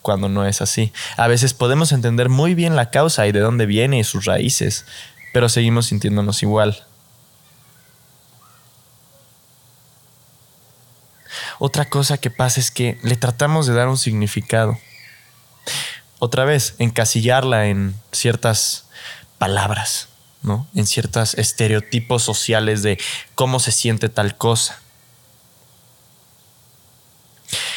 cuando 0.00 0.28
no 0.28 0.46
es 0.46 0.62
así. 0.62 0.92
A 1.16 1.26
veces 1.26 1.54
podemos 1.54 1.90
entender 1.90 2.28
muy 2.28 2.54
bien 2.54 2.76
la 2.76 2.90
causa 2.90 3.26
y 3.26 3.32
de 3.32 3.40
dónde 3.40 3.66
viene 3.66 3.98
y 3.98 4.04
sus 4.04 4.26
raíces, 4.26 4.84
pero 5.32 5.48
seguimos 5.48 5.86
sintiéndonos 5.86 6.44
igual. 6.44 6.84
Otra 11.58 11.86
cosa 11.86 12.18
que 12.18 12.30
pasa 12.30 12.60
es 12.60 12.70
que 12.70 13.00
le 13.02 13.16
tratamos 13.16 13.66
de 13.66 13.74
dar 13.74 13.88
un 13.88 13.98
significado. 13.98 14.78
Otra 16.20 16.44
vez, 16.44 16.76
encasillarla 16.78 17.66
en 17.66 17.96
ciertas 18.12 18.86
palabras, 19.38 20.08
¿no? 20.44 20.68
En 20.74 20.86
ciertos 20.86 21.34
estereotipos 21.34 22.22
sociales 22.22 22.82
de 22.82 22.98
cómo 23.34 23.58
se 23.58 23.72
siente 23.72 24.08
tal 24.08 24.36
cosa. 24.36 24.78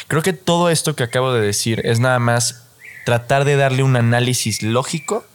Creo 0.06 0.22
que 0.22 0.32
todo 0.32 0.70
esto 0.70 0.94
que 0.94 1.02
acabo 1.02 1.32
de 1.32 1.40
decir 1.40 1.80
es 1.84 1.98
nada 1.98 2.18
más 2.18 2.62
tratar 3.04 3.44
de 3.44 3.56
darle 3.56 3.82
un 3.82 3.96
análisis 3.96 4.62
lógico 4.62 5.26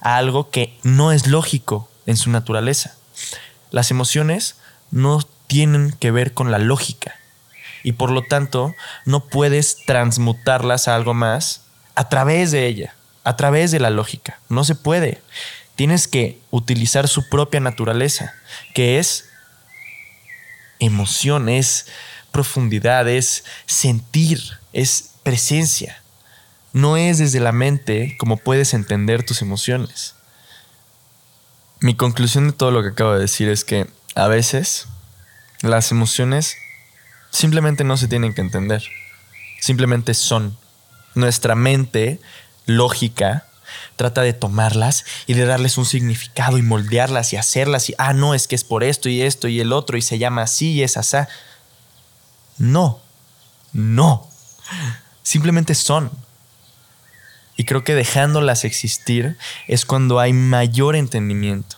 a 0.00 0.16
algo 0.16 0.50
que 0.50 0.78
no 0.82 1.12
es 1.12 1.26
lógico 1.26 1.88
en 2.06 2.16
su 2.16 2.30
naturaleza. 2.30 2.94
Las 3.70 3.90
emociones 3.90 4.56
no 4.90 5.20
tienen 5.46 5.92
que 5.92 6.10
ver 6.10 6.34
con 6.34 6.50
la 6.50 6.58
lógica 6.58 7.16
y 7.82 7.92
por 7.92 8.10
lo 8.10 8.22
tanto 8.22 8.74
no 9.04 9.26
puedes 9.26 9.84
transmutarlas 9.86 10.88
a 10.88 10.94
algo 10.94 11.14
más 11.14 11.62
a 11.94 12.08
través 12.08 12.50
de 12.50 12.66
ella, 12.66 12.94
a 13.24 13.36
través 13.36 13.70
de 13.70 13.80
la 13.80 13.90
lógica. 13.90 14.38
No 14.48 14.64
se 14.64 14.74
puede. 14.74 15.20
Tienes 15.76 16.06
que 16.06 16.38
utilizar 16.50 17.08
su 17.08 17.28
propia 17.28 17.60
naturaleza, 17.60 18.34
que 18.74 18.98
es 18.98 19.28
emoción, 20.78 21.48
es 21.48 21.86
profundidad, 22.30 23.08
es 23.08 23.44
sentir, 23.66 24.40
es 24.72 25.10
presencia. 25.22 26.00
No 26.72 26.96
es 26.96 27.18
desde 27.18 27.40
la 27.40 27.52
mente 27.52 28.16
como 28.18 28.36
puedes 28.36 28.74
entender 28.74 29.24
tus 29.24 29.42
emociones. 29.42 30.14
Mi 31.80 31.94
conclusión 31.94 32.48
de 32.48 32.52
todo 32.52 32.70
lo 32.70 32.82
que 32.82 32.88
acabo 32.88 33.12
de 33.12 33.20
decir 33.20 33.48
es 33.48 33.64
que 33.64 33.86
a 34.14 34.28
veces 34.28 34.86
las 35.60 35.90
emociones 35.90 36.56
simplemente 37.30 37.84
no 37.84 37.96
se 37.96 38.08
tienen 38.08 38.34
que 38.34 38.40
entender. 38.40 38.82
Simplemente 39.60 40.14
son. 40.14 40.56
Nuestra 41.14 41.54
mente 41.54 42.20
lógica 42.66 43.46
trata 43.96 44.22
de 44.22 44.32
tomarlas 44.32 45.04
y 45.26 45.34
de 45.34 45.46
darles 45.46 45.78
un 45.78 45.86
significado 45.86 46.58
y 46.58 46.62
moldearlas 46.62 47.32
y 47.32 47.36
hacerlas 47.36 47.90
y, 47.90 47.94
ah, 47.98 48.12
no, 48.12 48.34
es 48.34 48.48
que 48.48 48.54
es 48.54 48.64
por 48.64 48.84
esto 48.84 49.08
y 49.08 49.22
esto 49.22 49.48
y 49.48 49.60
el 49.60 49.72
otro 49.72 49.96
y 49.96 50.02
se 50.02 50.18
llama 50.18 50.42
así 50.42 50.72
y 50.72 50.82
es 50.82 50.96
así. 50.96 51.16
No, 52.58 53.00
no. 53.72 54.28
Simplemente 55.22 55.74
son. 55.74 56.10
Y 57.56 57.64
creo 57.64 57.84
que 57.84 57.94
dejándolas 57.94 58.64
existir 58.64 59.36
es 59.68 59.84
cuando 59.84 60.18
hay 60.18 60.32
mayor 60.32 60.96
entendimiento. 60.96 61.76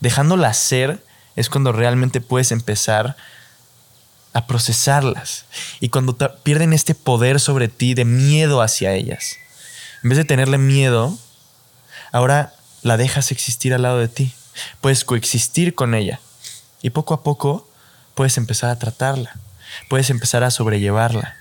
Dejándolas 0.00 0.58
ser 0.58 1.02
es 1.36 1.48
cuando 1.48 1.72
realmente 1.72 2.20
puedes 2.20 2.52
empezar 2.52 3.16
a 4.32 4.46
procesarlas. 4.46 5.46
Y 5.80 5.88
cuando 5.88 6.16
pierden 6.42 6.72
este 6.72 6.94
poder 6.94 7.40
sobre 7.40 7.68
ti 7.68 7.94
de 7.94 8.04
miedo 8.04 8.60
hacia 8.60 8.92
ellas, 8.92 9.36
en 10.06 10.10
vez 10.10 10.18
de 10.18 10.24
tenerle 10.24 10.56
miedo, 10.56 11.18
ahora 12.12 12.54
la 12.82 12.96
dejas 12.96 13.32
existir 13.32 13.74
al 13.74 13.82
lado 13.82 13.98
de 13.98 14.06
ti. 14.06 14.32
Puedes 14.80 15.04
coexistir 15.04 15.74
con 15.74 15.96
ella. 15.96 16.20
Y 16.80 16.90
poco 16.90 17.12
a 17.12 17.24
poco 17.24 17.68
puedes 18.14 18.38
empezar 18.38 18.70
a 18.70 18.78
tratarla. 18.78 19.34
Puedes 19.88 20.08
empezar 20.10 20.44
a 20.44 20.52
sobrellevarla. 20.52 21.34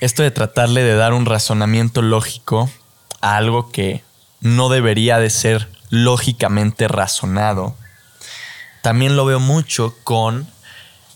Esto 0.00 0.22
de 0.22 0.30
tratarle 0.30 0.82
de 0.82 0.96
dar 0.96 1.14
un 1.14 1.24
razonamiento 1.24 2.02
lógico 2.02 2.70
a 3.22 3.38
algo 3.38 3.72
que 3.72 4.04
no 4.40 4.68
debería 4.68 5.18
de 5.18 5.30
ser 5.30 5.66
lógicamente 5.88 6.88
razonado, 6.88 7.74
también 8.82 9.16
lo 9.16 9.24
veo 9.24 9.40
mucho 9.40 9.96
con 10.04 10.46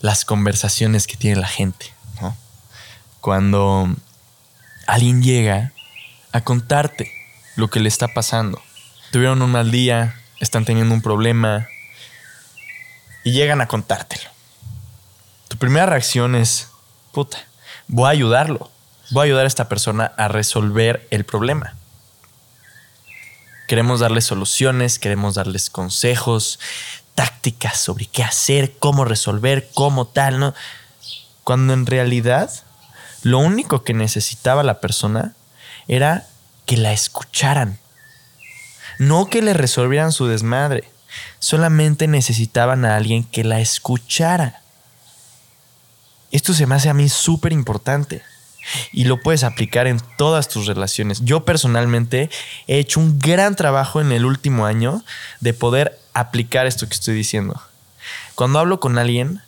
las 0.01 0.25
conversaciones 0.25 1.05
que 1.05 1.17
tiene 1.17 1.39
la 1.39 1.47
gente. 1.47 1.93
Cuando 3.21 3.95
alguien 4.87 5.21
llega 5.21 5.72
a 6.33 6.41
contarte 6.41 7.11
lo 7.55 7.69
que 7.69 7.79
le 7.79 7.87
está 7.87 8.09
pasando. 8.09 8.61
Tuvieron 9.11 9.41
un 9.41 9.51
mal 9.51 9.71
día, 9.71 10.19
están 10.39 10.65
teniendo 10.65 10.93
un 10.93 11.01
problema 11.01 11.69
y 13.23 13.31
llegan 13.31 13.61
a 13.61 13.67
contártelo. 13.67 14.29
Tu 15.47 15.57
primera 15.57 15.85
reacción 15.85 16.35
es, 16.35 16.69
puta, 17.11 17.37
voy 17.87 18.07
a 18.07 18.09
ayudarlo. 18.09 18.71
Voy 19.11 19.21
a 19.21 19.25
ayudar 19.25 19.45
a 19.45 19.47
esta 19.47 19.69
persona 19.69 20.11
a 20.17 20.27
resolver 20.27 21.07
el 21.11 21.23
problema. 21.23 21.75
Queremos 23.67 23.99
darles 23.99 24.25
soluciones, 24.25 24.97
queremos 24.97 25.35
darles 25.35 25.69
consejos, 25.69 26.59
tácticas 27.13 27.77
sobre 27.77 28.07
qué 28.07 28.23
hacer, 28.23 28.77
cómo 28.79 29.05
resolver, 29.05 29.69
cómo 29.75 30.07
tal, 30.07 30.39
¿no? 30.39 30.55
Cuando 31.43 31.73
en 31.73 31.85
realidad 31.85 32.49
lo 33.21 33.37
único 33.37 33.83
que 33.83 33.93
necesitaba 33.93 34.63
la 34.63 34.79
persona 34.79 35.35
era 35.87 36.27
que 36.65 36.77
la 36.77 36.91
escucharan. 36.93 37.79
No 38.99 39.27
que 39.27 39.41
le 39.41 39.53
resolvieran 39.53 40.11
su 40.11 40.27
desmadre. 40.27 40.89
Solamente 41.39 42.07
necesitaban 42.07 42.85
a 42.85 42.95
alguien 42.95 43.23
que 43.23 43.43
la 43.43 43.59
escuchara. 43.59 44.61
Esto 46.31 46.53
se 46.53 46.65
me 46.65 46.75
hace 46.75 46.89
a 46.89 46.93
mí 46.93 47.09
súper 47.09 47.51
importante. 47.51 48.23
y 48.91 49.05
lo 49.05 49.21
puedes 49.21 49.43
aplicar 49.43 49.87
en 49.87 49.99
todas 50.17 50.47
tus 50.47 50.67
relaciones. 50.67 51.21
Yo 51.21 51.45
personalmente 51.45 52.29
he 52.67 52.79
hecho 52.79 52.99
un 52.99 53.19
gran 53.19 53.55
trabajo 53.55 54.01
en 54.01 54.11
el 54.11 54.25
último 54.25 54.65
año 54.65 55.03
de 55.39 55.53
poder 55.53 55.99
aplicar 56.13 56.65
esto 56.65 56.87
que 56.87 56.93
estoy 56.93 57.15
diciendo. 57.15 57.61
Cuando 58.35 58.59
hablo 58.59 58.79
con 58.79 58.97
alguien, 58.97 59.41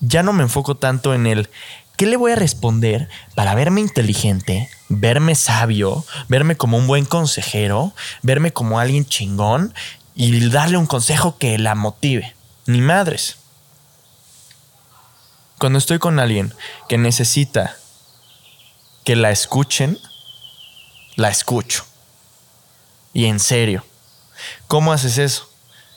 ya 0.00 0.22
no 0.22 0.32
me 0.32 0.42
enfoco 0.42 0.76
tanto 0.76 1.14
en 1.14 1.26
el 1.26 1.50
¿qué 1.98 2.06
le 2.06 2.16
voy 2.16 2.30
a 2.30 2.36
responder 2.36 3.08
para 3.34 3.56
verme 3.56 3.80
inteligente, 3.80 4.70
verme 4.88 5.34
sabio, 5.34 6.06
verme 6.28 6.56
como 6.56 6.78
un 6.78 6.86
buen 6.86 7.04
consejero, 7.04 7.92
verme 8.22 8.52
como 8.52 8.78
alguien 8.78 9.04
chingón 9.04 9.74
y 10.14 10.48
darle 10.48 10.78
un 10.78 10.86
consejo 10.86 11.36
que 11.38 11.58
la 11.58 11.74
motive? 11.74 12.36
Ni 12.66 12.80
madres. 12.80 13.36
Cuando 15.58 15.80
estoy 15.80 15.98
con 15.98 16.20
alguien 16.20 16.54
que 16.88 16.98
necesita 16.98 17.76
que 19.04 19.16
la 19.16 19.32
escuchen, 19.32 19.98
la 21.16 21.30
escucho. 21.30 21.84
Y 23.12 23.24
en 23.24 23.40
serio. 23.40 23.84
¿Cómo 24.68 24.92
haces 24.92 25.18
eso? 25.18 25.50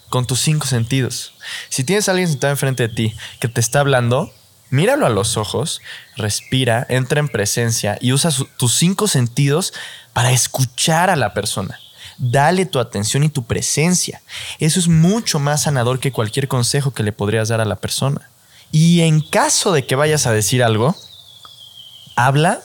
Con 0.09 0.25
tus 0.25 0.39
cinco 0.39 0.65
sentidos. 0.65 1.35
Si 1.69 1.83
tienes 1.83 2.07
a 2.07 2.13
alguien 2.13 2.27
sentado 2.27 2.51
enfrente 2.51 2.87
de 2.87 2.93
ti 2.95 3.15
que 3.39 3.47
te 3.47 3.61
está 3.61 3.81
hablando, 3.81 4.33
míralo 4.71 5.05
a 5.05 5.09
los 5.09 5.37
ojos, 5.37 5.81
respira, 6.17 6.87
entra 6.89 7.19
en 7.19 7.27
presencia 7.27 7.99
y 8.01 8.13
usa 8.13 8.31
tus 8.57 8.73
cinco 8.73 9.07
sentidos 9.07 9.73
para 10.13 10.31
escuchar 10.31 11.11
a 11.11 11.15
la 11.15 11.35
persona. 11.35 11.79
Dale 12.17 12.65
tu 12.65 12.79
atención 12.79 13.23
y 13.23 13.29
tu 13.29 13.43
presencia. 13.43 14.21
Eso 14.59 14.79
es 14.79 14.87
mucho 14.87 15.39
más 15.39 15.63
sanador 15.63 15.99
que 15.99 16.11
cualquier 16.11 16.47
consejo 16.47 16.91
que 16.91 17.03
le 17.03 17.11
podrías 17.11 17.49
dar 17.49 17.61
a 17.61 17.65
la 17.65 17.75
persona. 17.75 18.29
Y 18.71 19.01
en 19.01 19.21
caso 19.21 19.71
de 19.73 19.85
que 19.85 19.95
vayas 19.95 20.25
a 20.25 20.31
decir 20.31 20.63
algo, 20.63 20.95
habla 22.15 22.61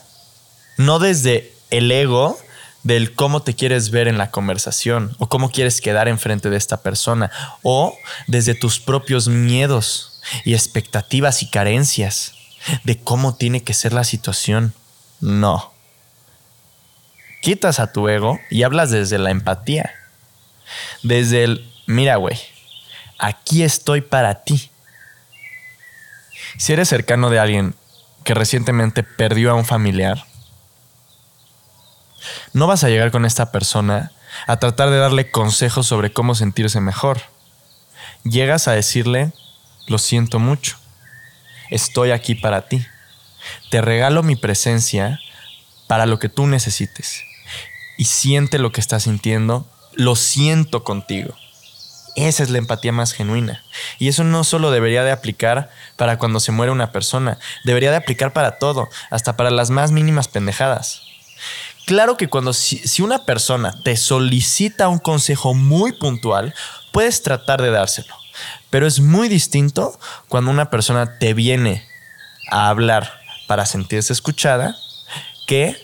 no 0.76 0.98
desde 0.98 1.54
el 1.70 1.90
ego 1.90 2.38
del 2.82 3.14
cómo 3.14 3.42
te 3.42 3.54
quieres 3.54 3.90
ver 3.90 4.06
en 4.06 4.18
la 4.18 4.30
conversación 4.30 5.16
o 5.18 5.28
cómo 5.28 5.50
quieres 5.50 5.80
quedar 5.80 6.06
enfrente 6.06 6.50
de 6.50 6.56
esta 6.56 6.82
persona 6.82 7.32
o 7.62 7.96
desde 8.28 8.54
tus 8.54 8.78
propios 8.78 9.26
miedos 9.26 10.15
y 10.45 10.54
expectativas 10.54 11.42
y 11.42 11.50
carencias 11.50 12.35
de 12.85 12.99
cómo 12.99 13.35
tiene 13.35 13.62
que 13.62 13.75
ser 13.75 13.92
la 13.92 14.04
situación. 14.04 14.75
No. 15.21 15.73
Quitas 17.42 17.78
a 17.78 17.92
tu 17.92 18.09
ego 18.09 18.38
y 18.50 18.62
hablas 18.62 18.90
desde 18.90 19.18
la 19.18 19.30
empatía. 19.30 19.95
Desde 21.02 21.45
el, 21.45 21.73
mira, 21.87 22.16
güey, 22.16 22.38
aquí 23.18 23.62
estoy 23.62 24.00
para 24.00 24.42
ti. 24.42 24.71
Si 26.59 26.73
eres 26.73 26.88
cercano 26.88 27.30
de 27.30 27.38
alguien 27.38 27.75
que 28.25 28.35
recientemente 28.35 29.02
perdió 29.02 29.50
a 29.50 29.54
un 29.54 29.64
familiar, 29.64 30.26
no 32.52 32.66
vas 32.66 32.83
a 32.83 32.88
llegar 32.88 33.11
con 33.11 33.25
esta 33.25 33.52
persona 33.52 34.12
a 34.47 34.59
tratar 34.59 34.90
de 34.90 34.99
darle 34.99 35.30
consejos 35.30 35.87
sobre 35.87 36.12
cómo 36.12 36.35
sentirse 36.35 36.80
mejor. 36.80 37.21
Llegas 38.25 38.66
a 38.68 38.73
decirle, 38.73 39.33
lo 39.86 39.98
siento 39.98 40.38
mucho, 40.38 40.76
estoy 41.70 42.10
aquí 42.10 42.34
para 42.34 42.68
ti. 42.68 42.84
Te 43.70 43.80
regalo 43.80 44.22
mi 44.22 44.36
presencia 44.36 45.20
para 45.86 46.06
lo 46.06 46.18
que 46.18 46.28
tú 46.28 46.46
necesites. 46.46 47.22
Y 47.96 48.06
siente 48.06 48.58
lo 48.58 48.72
que 48.72 48.80
estás 48.80 49.04
sintiendo, 49.04 49.68
lo 49.94 50.16
siento 50.16 50.84
contigo. 50.84 51.34
Esa 52.16 52.42
es 52.42 52.50
la 52.50 52.58
empatía 52.58 52.92
más 52.92 53.12
genuina. 53.12 53.62
Y 53.98 54.08
eso 54.08 54.24
no 54.24 54.42
solo 54.42 54.70
debería 54.70 55.04
de 55.04 55.12
aplicar 55.12 55.70
para 55.96 56.18
cuando 56.18 56.40
se 56.40 56.52
muere 56.52 56.72
una 56.72 56.90
persona, 56.90 57.38
debería 57.64 57.90
de 57.90 57.98
aplicar 57.98 58.32
para 58.32 58.58
todo, 58.58 58.88
hasta 59.10 59.36
para 59.36 59.50
las 59.50 59.70
más 59.70 59.92
mínimas 59.92 60.26
pendejadas. 60.28 61.02
Claro 61.86 62.16
que 62.16 62.28
cuando 62.28 62.52
si, 62.52 63.02
una 63.02 63.25
persona 63.25 63.80
te 63.84 63.96
solicita 63.96 64.88
un 64.88 64.99
consejo 64.99 65.54
muy 65.54 65.92
puntual, 65.92 66.54
puedes 66.90 67.22
tratar 67.22 67.62
de 67.62 67.70
dárselo. 67.70 68.14
Pero 68.70 68.86
es 68.86 69.00
muy 69.00 69.28
distinto 69.28 69.99
cuando 70.28 70.50
una 70.50 70.70
persona 70.70 71.18
te 71.18 71.34
viene 71.34 71.86
a 72.50 72.68
hablar 72.68 73.10
para 73.46 73.66
sentirse 73.66 74.12
escuchada 74.12 74.76
que 75.46 75.76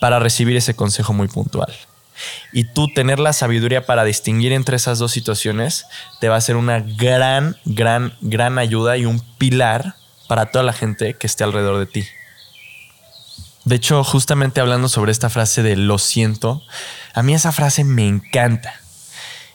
para 0.00 0.18
recibir 0.18 0.56
ese 0.56 0.74
consejo 0.74 1.12
muy 1.12 1.28
puntual. 1.28 1.72
Y 2.52 2.64
tú 2.64 2.88
tener 2.88 3.18
la 3.18 3.32
sabiduría 3.32 3.86
para 3.86 4.04
distinguir 4.04 4.52
entre 4.52 4.76
esas 4.76 4.98
dos 4.98 5.12
situaciones 5.12 5.86
te 6.20 6.28
va 6.28 6.36
a 6.36 6.40
ser 6.40 6.56
una 6.56 6.80
gran, 6.80 7.56
gran, 7.64 8.16
gran 8.20 8.58
ayuda 8.58 8.96
y 8.96 9.06
un 9.06 9.20
pilar 9.38 9.94
para 10.28 10.46
toda 10.46 10.64
la 10.64 10.72
gente 10.72 11.14
que 11.14 11.26
esté 11.26 11.44
alrededor 11.44 11.78
de 11.78 11.86
ti. 11.86 12.06
De 13.64 13.76
hecho, 13.76 14.02
justamente 14.04 14.60
hablando 14.60 14.88
sobre 14.88 15.12
esta 15.12 15.28
frase 15.28 15.62
de 15.62 15.76
lo 15.76 15.98
siento, 15.98 16.62
a 17.14 17.22
mí 17.22 17.34
esa 17.34 17.52
frase 17.52 17.84
me 17.84 18.06
encanta. 18.06 18.79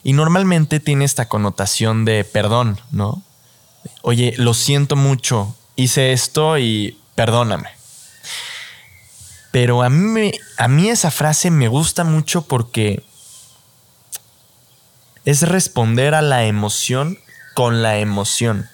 Y 0.05 0.13
normalmente 0.13 0.79
tiene 0.79 1.03
esta 1.03 1.27
connotación 1.27 2.05
de 2.05 2.23
perdón, 2.23 2.79
¿no? 2.91 3.21
Oye, 4.03 4.33
lo 4.37 4.53
siento 4.53 4.95
mucho, 4.95 5.53
hice 5.75 6.13
esto 6.13 6.57
y 6.57 6.97
perdóname. 7.15 7.69
Pero 9.51 9.83
a 9.83 9.89
mí, 9.89 10.31
a 10.57 10.67
mí 10.69 10.89
esa 10.89 11.11
frase 11.11 11.51
me 11.51 11.67
gusta 11.67 12.05
mucho 12.05 12.43
porque 12.43 13.03
es 15.25 15.41
responder 15.41 16.13
a 16.13 16.21
la 16.21 16.45
emoción 16.45 17.19
con 17.53 17.81
la 17.81 17.97
emoción. 17.97 18.69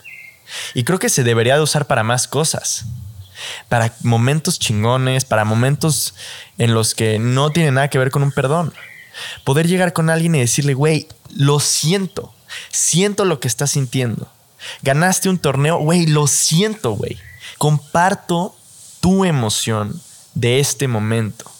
Y 0.75 0.83
creo 0.83 0.99
que 0.99 1.09
se 1.09 1.23
debería 1.23 1.55
de 1.55 1.61
usar 1.61 1.87
para 1.87 2.03
más 2.03 2.27
cosas 2.27 2.85
para 3.69 3.93
momentos 4.03 4.59
chingones, 4.59 5.25
para 5.25 5.45
momentos 5.45 6.13
en 6.57 6.73
los 6.73 6.93
que 6.93 7.17
no 7.17 7.49
tiene 7.49 7.71
nada 7.71 7.87
que 7.87 7.97
ver 7.97 8.11
con 8.11 8.21
un 8.21 8.31
perdón. 8.31 8.73
Poder 9.43 9.67
llegar 9.67 9.93
con 9.93 10.09
alguien 10.09 10.35
y 10.35 10.39
decirle, 10.39 10.73
güey, 10.73 11.07
lo 11.35 11.59
siento, 11.59 12.33
siento 12.69 13.25
lo 13.25 13.39
que 13.39 13.47
estás 13.47 13.71
sintiendo. 13.71 14.27
Ganaste 14.81 15.29
un 15.29 15.39
torneo, 15.39 15.77
güey, 15.77 16.05
lo 16.05 16.27
siento, 16.27 16.91
güey. 16.91 17.17
Comparto 17.57 18.55
tu 18.99 19.25
emoción 19.25 20.01
de 20.33 20.59
este 20.59 20.87
momento. 20.87 21.51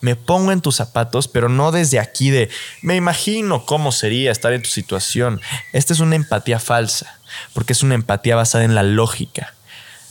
Me 0.00 0.16
pongo 0.16 0.52
en 0.52 0.60
tus 0.60 0.76
zapatos, 0.76 1.28
pero 1.28 1.48
no 1.48 1.72
desde 1.72 1.98
aquí 1.98 2.30
de 2.30 2.50
me 2.82 2.96
imagino 2.96 3.66
cómo 3.66 3.92
sería 3.92 4.30
estar 4.30 4.52
en 4.52 4.62
tu 4.62 4.68
situación. 4.68 5.40
Esta 5.72 5.92
es 5.92 6.00
una 6.00 6.16
empatía 6.16 6.58
falsa, 6.58 7.18
porque 7.52 7.72
es 7.72 7.82
una 7.82 7.94
empatía 7.94 8.36
basada 8.36 8.64
en 8.64 8.74
la 8.74 8.82
lógica. 8.82 9.54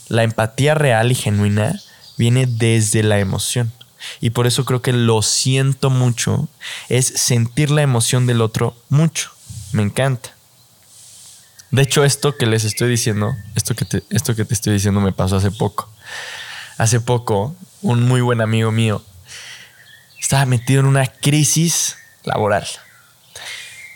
La 0.08 0.23
empatía 0.23 0.73
real 0.73 1.12
y 1.12 1.15
genuina 1.15 1.82
viene 2.17 2.45
desde 2.47 3.03
la 3.03 3.19
emoción. 3.19 3.71
Y 4.21 4.31
por 4.31 4.47
eso 4.47 4.65
creo 4.65 4.81
que 4.81 4.93
lo 4.93 5.21
siento 5.21 5.89
mucho 5.89 6.47
es 6.89 7.05
sentir 7.05 7.71
la 7.71 7.81
emoción 7.81 8.25
del 8.27 8.41
otro 8.41 8.75
mucho. 8.89 9.31
Me 9.71 9.83
encanta. 9.83 10.33
De 11.71 11.81
hecho, 11.81 12.03
esto 12.03 12.38
que 12.38 12.45
les 12.45 12.63
estoy 12.63 12.89
diciendo, 12.89 13.36
esto 13.55 13.75
que 13.75 13.86
te, 13.86 14.03
esto 14.10 14.36
que 14.36 14.45
te 14.45 14.53
estoy 14.53 14.73
diciendo 14.73 15.01
me 15.01 15.12
pasó 15.12 15.38
hace 15.38 15.51
poco. 15.51 15.89
Hace 16.77 16.99
poco, 16.99 17.55
un 17.81 18.03
muy 18.03 18.21
buen 18.21 18.41
amigo 18.41 18.71
mío 18.71 19.03
estaba 20.19 20.45
metido 20.45 20.81
en 20.81 20.88
una 20.88 21.05
crisis 21.07 21.97
laboral. 22.23 22.67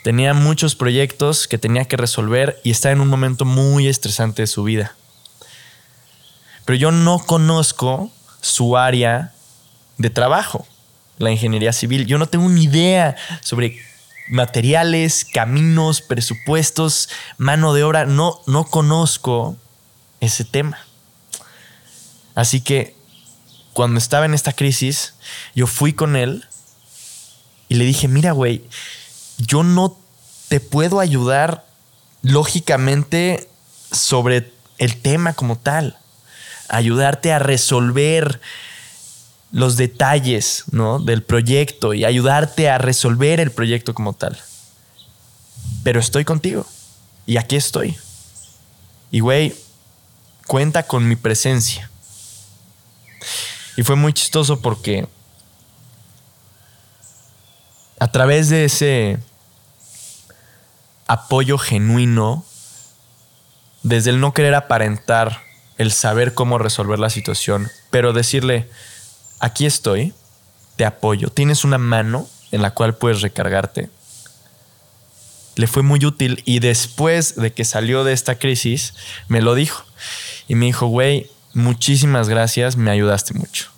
Tenía 0.02 0.34
muchos 0.34 0.74
proyectos 0.74 1.46
que 1.46 1.58
tenía 1.58 1.84
que 1.84 1.96
resolver 1.96 2.60
y 2.64 2.70
estaba 2.70 2.92
en 2.92 3.00
un 3.00 3.08
momento 3.08 3.44
muy 3.44 3.86
estresante 3.86 4.42
de 4.42 4.46
su 4.46 4.64
vida 4.64 4.96
pero 6.64 6.76
yo 6.76 6.90
no 6.90 7.18
conozco 7.18 8.10
su 8.40 8.76
área 8.76 9.32
de 9.98 10.10
trabajo, 10.10 10.66
la 11.18 11.30
ingeniería 11.30 11.72
civil. 11.72 12.06
Yo 12.06 12.18
no 12.18 12.26
tengo 12.26 12.48
ni 12.48 12.64
idea 12.64 13.16
sobre 13.40 13.80
materiales, 14.28 15.24
caminos, 15.24 16.00
presupuestos, 16.00 17.08
mano 17.38 17.74
de 17.74 17.84
obra. 17.84 18.06
No, 18.06 18.40
no 18.46 18.64
conozco 18.64 19.56
ese 20.20 20.44
tema. 20.44 20.78
Así 22.34 22.60
que 22.60 22.96
cuando 23.72 23.98
estaba 23.98 24.24
en 24.24 24.34
esta 24.34 24.52
crisis, 24.52 25.14
yo 25.54 25.66
fui 25.66 25.92
con 25.92 26.16
él 26.16 26.44
y 27.68 27.74
le 27.76 27.84
dije, 27.84 28.08
mira, 28.08 28.32
güey, 28.32 28.64
yo 29.38 29.62
no 29.62 29.98
te 30.48 30.60
puedo 30.60 31.00
ayudar 31.00 31.66
lógicamente 32.22 33.48
sobre 33.90 34.52
el 34.78 35.00
tema 35.00 35.34
como 35.34 35.56
tal 35.56 35.98
ayudarte 36.72 37.32
a 37.32 37.38
resolver 37.38 38.40
los 39.52 39.76
detalles 39.76 40.64
¿no? 40.70 40.98
del 40.98 41.22
proyecto 41.22 41.94
y 41.94 42.04
ayudarte 42.04 42.70
a 42.70 42.78
resolver 42.78 43.38
el 43.38 43.52
proyecto 43.52 43.94
como 43.94 44.14
tal. 44.14 44.38
Pero 45.84 46.00
estoy 46.00 46.24
contigo 46.24 46.66
y 47.26 47.36
aquí 47.36 47.56
estoy. 47.56 47.96
Y 49.10 49.20
güey, 49.20 49.54
cuenta 50.46 50.84
con 50.84 51.06
mi 51.06 51.16
presencia. 51.16 51.90
Y 53.76 53.82
fue 53.82 53.96
muy 53.96 54.12
chistoso 54.12 54.60
porque 54.60 55.06
a 57.98 58.10
través 58.10 58.48
de 58.48 58.64
ese 58.64 59.18
apoyo 61.06 61.58
genuino, 61.58 62.44
desde 63.82 64.10
el 64.10 64.20
no 64.20 64.32
querer 64.32 64.54
aparentar 64.54 65.42
el 65.78 65.92
saber 65.92 66.34
cómo 66.34 66.58
resolver 66.58 66.98
la 66.98 67.10
situación, 67.10 67.70
pero 67.90 68.12
decirle, 68.12 68.68
aquí 69.42 69.66
estoy, 69.66 70.14
te 70.76 70.86
apoyo, 70.86 71.28
tienes 71.28 71.64
una 71.64 71.76
mano 71.76 72.28
en 72.52 72.62
la 72.62 72.70
cual 72.70 72.94
puedes 72.94 73.20
recargarte. 73.20 73.90
Le 75.56 75.66
fue 75.66 75.82
muy 75.82 76.02
útil 76.06 76.42
y 76.46 76.60
después 76.60 77.34
de 77.34 77.52
que 77.52 77.64
salió 77.64 78.04
de 78.04 78.14
esta 78.14 78.38
crisis, 78.38 78.94
me 79.28 79.42
lo 79.42 79.54
dijo. 79.54 79.84
Y 80.48 80.54
me 80.54 80.66
dijo, 80.66 80.86
güey, 80.86 81.28
muchísimas 81.54 82.28
gracias, 82.28 82.76
me 82.76 82.90
ayudaste 82.90 83.34
mucho. 83.34 83.68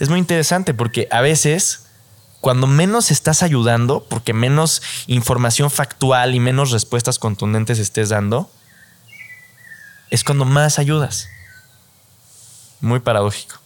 Es 0.00 0.08
muy 0.08 0.18
interesante 0.18 0.72
porque 0.72 1.06
a 1.10 1.20
veces, 1.20 1.84
cuando 2.40 2.66
menos 2.66 3.10
estás 3.10 3.42
ayudando, 3.42 4.04
porque 4.08 4.32
menos 4.32 4.82
información 5.06 5.70
factual 5.70 6.34
y 6.34 6.40
menos 6.40 6.70
respuestas 6.70 7.18
contundentes 7.18 7.78
estés 7.78 8.08
dando, 8.08 8.50
es 10.10 10.24
cuando 10.24 10.46
más 10.46 10.78
ayudas. 10.78 11.28
Muy 12.80 12.98
paradójico. 12.98 13.61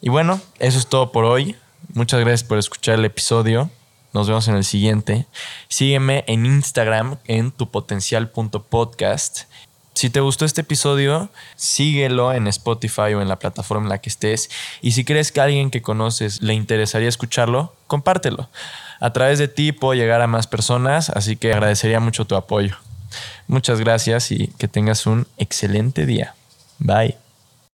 Y 0.00 0.08
bueno, 0.08 0.40
eso 0.58 0.78
es 0.78 0.86
todo 0.86 1.12
por 1.12 1.24
hoy. 1.24 1.56
Muchas 1.92 2.20
gracias 2.20 2.44
por 2.44 2.58
escuchar 2.58 2.98
el 2.98 3.04
episodio. 3.04 3.70
Nos 4.12 4.26
vemos 4.28 4.48
en 4.48 4.56
el 4.56 4.64
siguiente. 4.64 5.26
Sígueme 5.68 6.24
en 6.26 6.46
Instagram 6.46 7.18
en 7.26 7.50
tupotencial.podcast. 7.52 9.42
Si 9.94 10.08
te 10.08 10.20
gustó 10.20 10.44
este 10.44 10.62
episodio, 10.62 11.28
síguelo 11.56 12.32
en 12.32 12.46
Spotify 12.46 13.14
o 13.14 13.20
en 13.20 13.28
la 13.28 13.38
plataforma 13.38 13.84
en 13.84 13.90
la 13.90 13.98
que 13.98 14.08
estés. 14.08 14.48
Y 14.80 14.92
si 14.92 15.04
crees 15.04 15.30
que 15.32 15.40
a 15.40 15.44
alguien 15.44 15.70
que 15.70 15.82
conoces 15.82 16.40
le 16.42 16.54
interesaría 16.54 17.08
escucharlo, 17.08 17.74
compártelo. 17.86 18.48
A 19.00 19.12
través 19.12 19.38
de 19.38 19.48
ti 19.48 19.72
puedo 19.72 19.94
llegar 19.94 20.22
a 20.22 20.26
más 20.26 20.46
personas, 20.46 21.10
así 21.10 21.36
que 21.36 21.52
agradecería 21.52 22.00
mucho 22.00 22.24
tu 22.24 22.36
apoyo. 22.36 22.76
Muchas 23.48 23.80
gracias 23.80 24.30
y 24.30 24.48
que 24.58 24.68
tengas 24.68 25.06
un 25.06 25.26
excelente 25.36 26.06
día. 26.06 26.34
Bye. 26.78 27.29